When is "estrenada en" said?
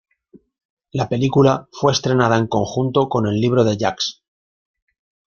1.91-2.47